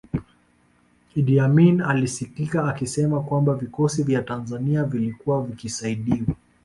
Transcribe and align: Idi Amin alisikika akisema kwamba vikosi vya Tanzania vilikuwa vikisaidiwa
Idi 1.15 1.39
Amin 1.39 1.81
alisikika 1.81 2.65
akisema 2.69 3.21
kwamba 3.21 3.55
vikosi 3.55 4.03
vya 4.03 4.21
Tanzania 4.21 4.83
vilikuwa 4.83 5.43
vikisaidiwa 5.43 6.27